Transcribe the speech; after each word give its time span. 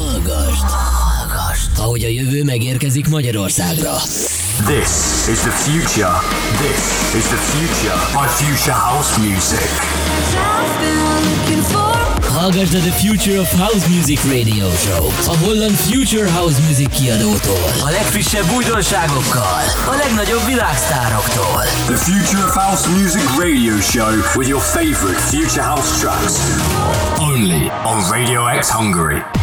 Hallgast! 0.00 0.62
Hallgast! 0.62 1.78
Ahogy 1.78 2.04
a 2.04 2.08
jövő 2.08 2.44
megérkezik 2.44 3.08
Magyarországra. 3.08 3.96
This 4.66 4.90
is 5.32 5.38
the 5.38 5.50
future. 5.50 6.12
This 6.64 7.14
is 7.20 7.24
the 7.24 7.40
future. 7.52 7.96
My 8.20 8.26
future 8.28 8.76
house 8.76 9.20
music. 9.20 9.70
Hallgasd 12.32 12.74
a 12.74 12.78
The 12.78 12.92
Future 12.92 13.38
of 13.40 13.52
House 13.52 13.88
Music 13.88 14.20
Radio 14.24 14.66
Show. 14.84 15.04
A 15.32 15.36
holland 15.36 15.76
Future 15.76 16.30
House 16.30 16.60
Music 16.66 16.88
kiadótól. 16.98 17.64
A 17.84 17.90
legfrissebb 17.90 18.52
újdonságokkal. 18.56 19.62
A 19.86 19.94
legnagyobb 19.96 20.46
világsztároktól. 20.46 21.62
The 21.86 21.96
Future 21.96 22.44
of 22.44 22.54
House 22.54 22.88
Music 22.88 23.24
Radio 23.38 23.80
Show 23.80 24.12
with 24.36 24.48
your 24.48 24.62
favorite 24.62 25.20
Future 25.20 25.62
House 25.62 25.98
tracks. 26.00 26.34
Only 27.18 27.70
on 27.84 28.10
Radio 28.10 28.40
X 28.60 28.70
Hungary. 28.70 29.39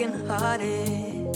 broken 0.00 0.26
hearted. 0.26 1.32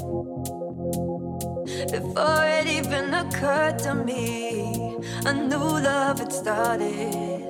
Before 1.91 2.45
it 2.45 2.67
even 2.67 3.13
occurred 3.13 3.79
to 3.81 3.95
me, 3.95 4.97
a 5.27 5.33
new 5.33 5.59
love 5.59 6.19
had 6.19 6.33
started. 6.33 7.43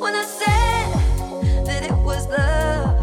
When 0.00 0.14
I 0.14 0.24
said 0.24 1.66
that 1.66 1.84
it 1.84 1.96
was 2.04 2.26
love, 2.28 2.96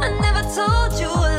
I 0.00 0.08
never 0.20 0.42
told 0.54 1.00
you. 1.00 1.37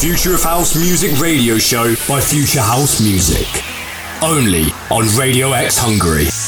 Future 0.00 0.34
of 0.34 0.42
House 0.42 0.76
Music 0.76 1.20
radio 1.20 1.58
show 1.58 1.94
by 2.08 2.22
Future 2.22 2.62
House 2.62 3.02
Music. 3.02 3.46
Only 4.22 4.72
on 4.90 5.06
Radio 5.18 5.52
X 5.52 5.76
Hungary. 5.76 6.39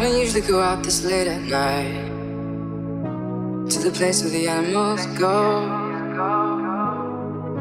I 0.00 0.04
don't 0.04 0.18
usually 0.18 0.40
go 0.40 0.62
out 0.62 0.82
this 0.82 1.04
late 1.04 1.26
at 1.26 1.42
night 1.42 2.08
to 3.68 3.78
the 3.80 3.90
place 3.90 4.22
where 4.22 4.30
the 4.30 4.48
animals 4.48 5.04
go. 5.18 5.60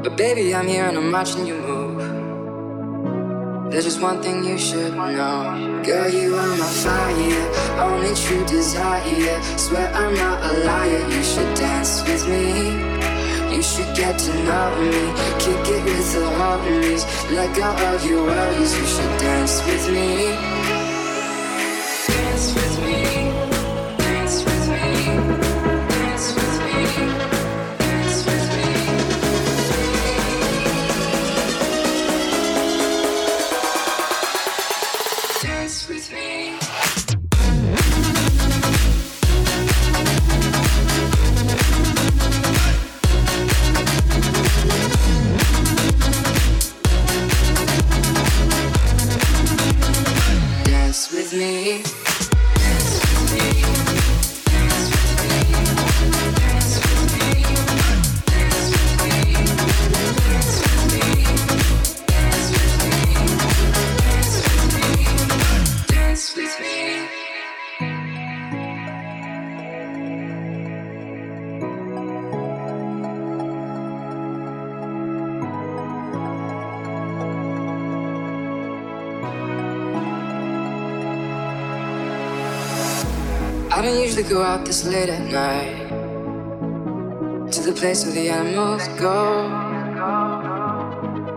But 0.02 0.16
baby, 0.16 0.56
I'm 0.56 0.66
here 0.66 0.86
and 0.86 0.98
I'm 0.98 1.12
watching 1.12 1.46
you 1.46 1.56
move. 1.56 2.00
There's 3.70 3.84
just 3.84 4.02
one 4.02 4.22
thing 4.22 4.46
you 4.46 4.58
should 4.58 4.96
know. 4.96 5.82
Girl, 5.84 6.10
you 6.10 6.34
are 6.34 6.56
my 6.56 6.70
fire, 6.86 7.52
only 7.82 8.16
true 8.16 8.46
desire. 8.46 9.42
Swear 9.58 9.94
I'm 9.94 10.14
not 10.14 10.42
a 10.42 10.60
liar, 10.64 11.10
you 11.10 11.22
should 11.22 11.54
dance 11.56 12.04
with 12.08 12.26
me. 12.26 12.72
You 13.54 13.62
should 13.62 13.94
get 13.98 14.18
to 14.18 14.34
know 14.46 14.80
me, 14.80 15.12
kick 15.44 15.68
it 15.76 15.84
with 15.84 16.14
the 16.14 16.24
homies. 16.40 17.04
Let 17.36 17.54
go 17.54 17.70
of 17.94 18.06
your 18.10 18.24
worries, 18.24 18.74
you 18.80 18.86
should 18.86 19.20
dance 19.20 19.62
with 19.66 19.90
me. 19.92 20.79
This 84.70 84.86
late 84.86 85.10
at 85.10 85.26
night 85.32 85.90
to 87.52 87.60
the 87.60 87.74
place 87.74 88.06
where 88.06 88.14
the 88.14 88.30
animals 88.30 88.88
go. 89.00 89.50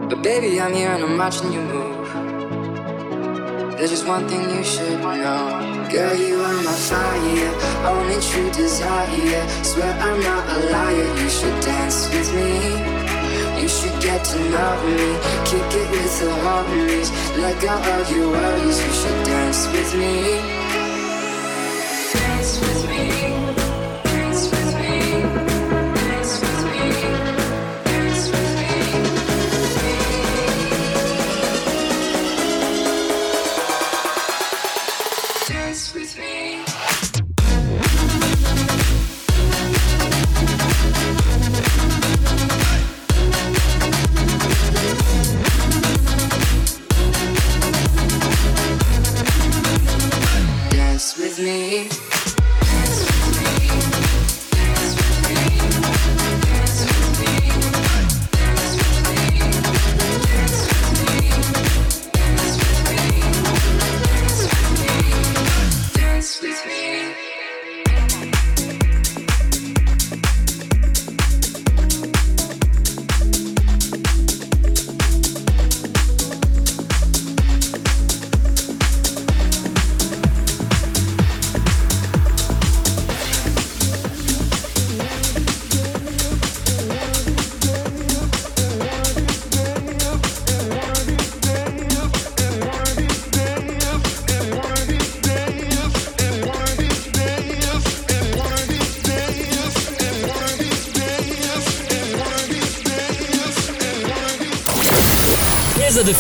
But 0.07 0.23
baby, 0.23 0.61
I'm 0.61 0.75
here 0.75 0.91
and 0.91 1.03
I'm 1.03 1.17
watching 1.17 1.51
you 1.51 1.63
move. 1.63 2.09
There's 3.79 3.89
just 3.89 4.07
one 4.07 4.29
thing 4.29 4.43
you 4.55 4.63
should 4.63 5.01
know. 5.01 5.89
Girl, 5.91 6.15
you 6.15 6.43
are 6.43 6.63
my 6.69 6.77
fire, 6.91 7.53
only 7.89 8.21
true 8.21 8.51
desire. 8.51 9.65
Swear 9.65 9.95
I'm 9.99 10.21
not 10.21 10.45
a 10.55 10.59
liar, 10.71 11.09
you 11.17 11.31
should 11.31 11.59
dance 11.65 12.13
with 12.13 12.29
me. 12.35 12.53
You 13.63 13.67
should 13.67 13.97
get 14.03 14.23
to 14.27 14.39
know 14.53 14.77
me. 14.85 15.17
Kick 15.49 15.73
it 15.81 15.89
with 15.91 16.21
the 16.21 16.35
harmonies, 16.45 17.11
Let 17.39 17.59
go 17.63 17.73
of 17.97 18.11
your 18.15 18.31
worries. 18.31 18.79
You 18.85 18.93
should 18.93 19.25
dance 19.25 19.69
with 19.69 19.95
me. 19.97 20.62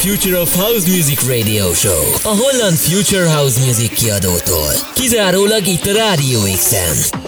Future 0.02 0.36
of 0.36 0.52
House 0.52 0.88
Music 0.88 1.20
Radio 1.28 1.72
Show. 1.74 2.02
A 2.24 2.34
holland 2.34 2.76
Future 2.76 3.28
House 3.28 3.60
Music 3.60 3.92
kiadótól. 3.94 4.72
Kizárólag 4.94 5.66
itt 5.66 5.86
a 5.86 5.92
Rádió 5.92 6.40
X-en. 6.56 7.21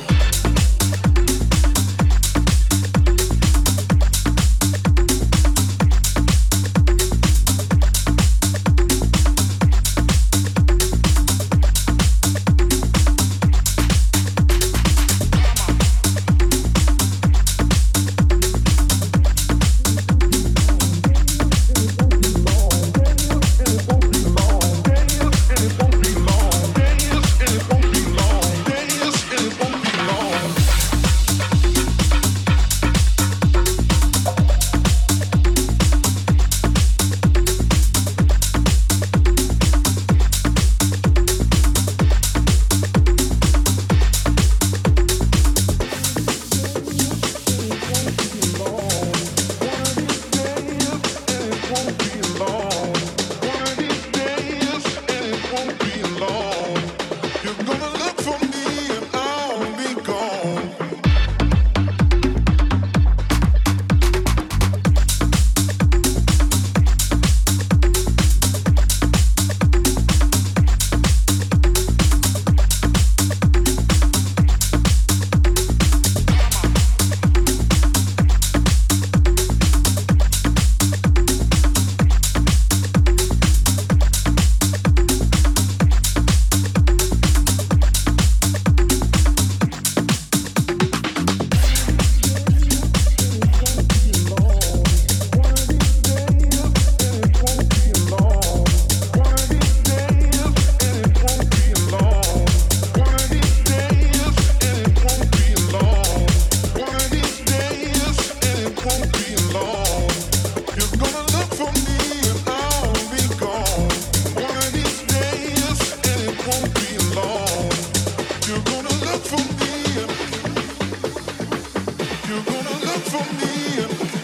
You're 122.27 122.43
gonna 122.43 122.71
look 122.81 123.03
for 123.13 123.35
me. 123.35 124.24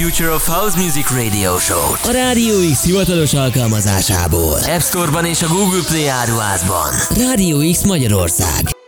Future 0.00 0.30
of 0.30 0.46
House 0.46 0.82
Music 0.82 1.10
Radio 1.10 1.58
Show-t 1.58 2.06
a 2.06 2.10
Rádió 2.10 2.54
X 2.72 2.84
hivatalos 2.84 3.34
alkalmazásából. 3.34 4.58
App 4.58 4.80
Store-ban 4.80 5.24
és 5.24 5.42
a 5.42 5.46
Google 5.46 5.82
Play 5.86 6.06
áruházban. 6.06 6.92
Rádió 7.16 7.72
X 7.72 7.84
Magyarország. 7.84 8.79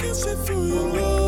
I 0.00 0.02
can 0.02 0.14
sit 0.14 0.38
through 0.38 0.64
your 0.64 0.88
love. 0.88 0.96
Oh. 0.96 1.19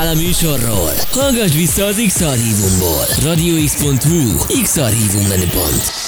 maradtál 0.00 0.08
a 0.08 0.14
műsorról? 0.14 0.92
Hallgass 1.10 1.52
vissza 1.52 1.84
az 1.84 2.02
X-Archívumból. 2.06 3.04
radiox.hu 3.22 4.60
X-Archívum 4.62 5.26
menüpont. 5.26 5.99